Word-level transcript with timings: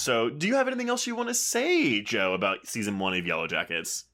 So, 0.00 0.30
do 0.30 0.46
you 0.46 0.54
have 0.54 0.66
anything 0.66 0.88
else 0.88 1.06
you 1.06 1.14
want 1.14 1.28
to 1.28 1.34
say, 1.34 2.00
Joe, 2.00 2.32
about 2.32 2.66
season 2.66 2.98
one 2.98 3.12
of 3.12 3.22
Yellowjackets? 3.22 4.04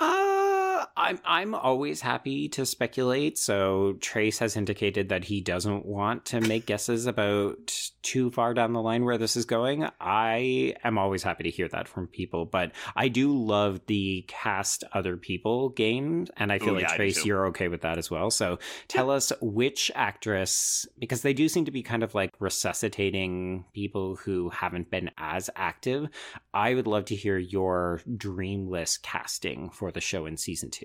Uh, 0.00 0.53
I'm 0.96 1.18
I'm 1.24 1.54
always 1.54 2.00
happy 2.00 2.48
to 2.50 2.64
speculate. 2.64 3.36
So 3.36 3.96
Trace 4.00 4.38
has 4.38 4.56
indicated 4.56 5.08
that 5.08 5.24
he 5.24 5.40
doesn't 5.40 5.84
want 5.84 6.24
to 6.26 6.40
make 6.40 6.66
guesses 6.66 7.06
about 7.06 7.90
too 8.02 8.30
far 8.30 8.54
down 8.54 8.74
the 8.74 8.82
line 8.82 9.04
where 9.04 9.18
this 9.18 9.34
is 9.34 9.44
going. 9.44 9.88
I 10.00 10.74
am 10.84 10.96
always 10.98 11.24
happy 11.24 11.44
to 11.44 11.50
hear 11.50 11.68
that 11.68 11.88
from 11.88 12.06
people, 12.06 12.44
but 12.44 12.72
I 12.94 13.08
do 13.08 13.36
love 13.36 13.80
the 13.86 14.24
cast 14.28 14.84
other 14.92 15.16
people 15.16 15.70
game, 15.70 16.26
and 16.36 16.52
I 16.52 16.58
feel 16.58 16.70
Ooh, 16.70 16.76
like 16.76 16.90
yeah, 16.90 16.96
Trace, 16.96 17.24
you're 17.24 17.46
okay 17.46 17.66
with 17.66 17.80
that 17.80 17.98
as 17.98 18.10
well. 18.10 18.30
So 18.30 18.58
tell 18.86 19.10
us 19.10 19.32
which 19.40 19.90
actress, 19.94 20.86
because 20.98 21.22
they 21.22 21.34
do 21.34 21.48
seem 21.48 21.64
to 21.64 21.72
be 21.72 21.82
kind 21.82 22.04
of 22.04 22.14
like 22.14 22.30
resuscitating 22.38 23.64
people 23.72 24.16
who 24.16 24.50
haven't 24.50 24.90
been 24.90 25.10
as 25.18 25.50
active. 25.56 26.08
I 26.52 26.74
would 26.74 26.86
love 26.86 27.06
to 27.06 27.16
hear 27.16 27.38
your 27.38 28.00
dream 28.16 28.68
list 28.68 29.02
casting 29.02 29.70
for 29.70 29.90
the 29.90 30.00
show 30.00 30.26
in 30.26 30.36
season 30.36 30.70
two. 30.70 30.83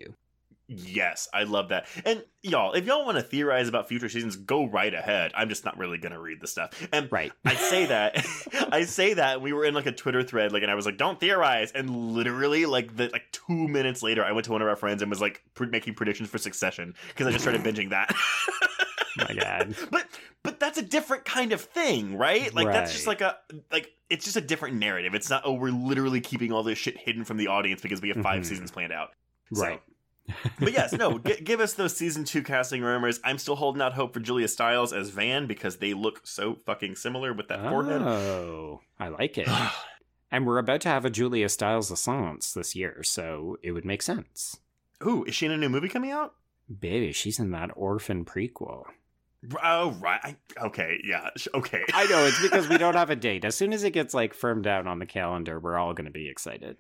Yes, 0.72 1.28
I 1.34 1.46
love 1.46 1.70
that. 1.70 1.88
And 2.06 2.24
y'all, 2.44 2.74
if 2.74 2.86
y'all 2.86 3.04
want 3.04 3.18
to 3.18 3.24
theorize 3.24 3.68
about 3.68 3.88
future 3.88 4.08
seasons, 4.08 4.36
go 4.36 4.66
right 4.66 4.94
ahead. 4.94 5.32
I'm 5.36 5.50
just 5.50 5.66
not 5.66 5.80
really 5.80 5.98
gonna 5.98 6.20
read 6.20 6.42
the 6.42 6.48
stuff. 6.48 6.88
And 6.94 7.12
Right. 7.12 7.32
I 7.44 7.56
say 7.56 7.86
that, 7.88 8.24
I 8.72 8.84
say 8.84 9.16
that 9.16 9.42
we 9.42 9.52
were 9.52 9.66
in 9.66 9.74
like 9.74 9.88
a 9.88 9.92
Twitter 9.92 10.22
thread, 10.22 10.52
like, 10.52 10.62
and 10.62 10.70
I 10.72 10.76
was 10.76 10.86
like, 10.86 10.98
"Don't 10.98 11.20
theorize." 11.20 11.72
And 11.72 11.90
literally, 12.14 12.68
like, 12.68 12.96
the 12.96 13.10
like 13.10 13.32
two 13.32 13.68
minutes 13.68 14.04
later, 14.04 14.24
I 14.24 14.32
went 14.32 14.46
to 14.46 14.52
one 14.52 14.62
of 14.62 14.68
our 14.68 14.76
friends 14.76 15.02
and 15.02 15.10
was 15.10 15.20
like 15.22 15.42
pre- 15.56 15.70
making 15.70 15.96
predictions 15.96 16.30
for 16.30 16.38
Succession 16.38 16.94
because 17.08 17.26
I 17.26 17.32
just 17.32 17.44
started 17.44 17.64
binging 17.64 17.90
that. 17.90 18.14
my 19.18 19.34
God. 19.34 19.76
but 19.90 20.06
but 20.44 20.60
that's 20.60 20.78
a 20.78 20.84
different 20.84 21.26
kind 21.26 21.52
of 21.52 21.62
thing, 21.62 22.16
right? 22.16 22.54
Like 22.54 22.68
that's 22.68 22.92
just 22.94 23.08
like 23.08 23.22
a 23.22 23.38
like 23.72 23.90
it's 24.12 24.24
just 24.24 24.38
a 24.38 24.42
different 24.42 24.76
narrative. 24.76 25.16
It's 25.16 25.32
not 25.32 25.42
oh 25.46 25.54
we're 25.54 25.72
literally 25.72 26.22
keeping 26.22 26.52
all 26.52 26.62
this 26.62 26.78
shit 26.78 26.96
hidden 26.96 27.26
from 27.26 27.38
the 27.38 27.48
audience 27.48 27.82
because 27.82 28.04
we 28.04 28.10
have 28.10 28.18
5 28.22 28.42
Mhm. 28.42 28.46
seasons 28.46 28.70
planned 28.70 28.94
out. 28.94 29.10
So- 29.52 29.64
Right. 29.64 29.82
But 30.60 30.74
yes, 30.74 30.94
no, 30.94 31.20
g- 31.20 31.42
give 31.42 31.60
us 31.60 31.74
those 31.74 31.96
season 31.96 32.24
two 32.24 32.44
casting 32.44 32.82
rumors. 32.82 33.20
I'm 33.24 33.38
still 33.38 33.56
holding 33.56 33.82
out 33.82 33.94
hope 33.94 34.14
for 34.14 34.20
Julia 34.20 34.48
Stiles 34.48 34.94
as 34.94 35.10
Van 35.10 35.48
because 35.48 35.78
they 35.78 35.94
look 35.94 36.26
so 36.26 36.56
fucking 36.66 36.96
similar 36.96 37.34
with 37.34 37.48
that 37.50 37.62
forehead. 37.70 38.02
Oh, 38.02 38.82
I 39.00 39.10
like 39.10 39.38
it. 39.38 39.48
and 40.32 40.46
we're 40.46 40.58
about 40.58 40.82
to 40.82 40.90
have 40.90 41.06
a 41.06 41.10
Julia 41.10 41.50
Stiles 41.50 41.92
Assance 41.92 42.54
this 42.54 42.76
year, 42.76 43.04
so 43.04 43.58
it 43.64 43.72
would 43.72 43.86
make 43.86 44.02
sense. 44.02 44.58
Ooh, 45.06 45.24
is 45.24 45.36
she 45.36 45.46
in 45.46 45.52
a 45.52 45.58
new 45.58 45.70
movie 45.70 45.90
coming 45.90 46.12
out? 46.12 46.36
Baby, 46.80 47.12
she's 47.14 47.40
in 47.40 47.52
that 47.52 47.72
orphan 47.76 48.26
prequel. 48.26 48.84
Oh, 49.64 49.92
right. 50.02 50.20
I, 50.22 50.66
okay, 50.66 51.00
yeah, 51.04 51.30
okay. 51.54 51.84
I 51.94 52.06
know 52.08 52.26
it's 52.26 52.42
because 52.42 52.68
we 52.68 52.78
don't 52.78 52.94
have 52.96 53.10
a 53.10 53.16
date. 53.16 53.46
As 53.46 53.56
soon 53.56 53.72
as 53.72 53.84
it 53.84 53.92
gets 53.92 54.14
like 54.14 54.34
firmed 54.34 54.66
down 54.66 54.86
on 54.86 55.00
the 55.00 55.06
calendar, 55.06 55.60
we're 55.60 55.78
all 55.78 55.94
going 55.94 56.06
to 56.06 56.12
be 56.12 56.28
excited. 56.30 56.78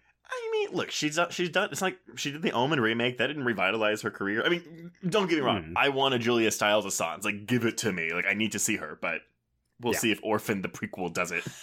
Look, 0.73 0.91
she's 0.91 1.17
uh, 1.19 1.29
she's 1.29 1.49
done. 1.49 1.69
It's 1.71 1.81
like 1.81 1.97
she 2.15 2.31
did 2.31 2.41
the 2.41 2.51
Omen 2.51 2.79
remake. 2.79 3.17
That 3.17 3.27
didn't 3.27 3.45
revitalize 3.45 4.01
her 4.03 4.11
career. 4.11 4.43
I 4.45 4.49
mean, 4.49 4.91
don't 5.07 5.27
get 5.29 5.35
me 5.37 5.41
wrong. 5.41 5.63
Hmm. 5.63 5.73
I 5.77 5.89
want 5.89 6.13
a 6.15 6.19
Julia 6.19 6.51
Stiles 6.51 6.85
Assance. 6.85 7.25
Like, 7.25 7.45
give 7.45 7.65
it 7.65 7.77
to 7.79 7.91
me. 7.91 8.13
Like, 8.13 8.25
I 8.25 8.33
need 8.33 8.51
to 8.53 8.59
see 8.59 8.77
her. 8.77 8.97
But 9.01 9.21
we'll 9.81 9.93
Yeah. 9.93 9.99
see 9.99 10.11
if 10.11 10.19
Orphan 10.23 10.61
the 10.61 10.69
prequel 10.69 11.13
does 11.13 11.31
it. 11.31 11.43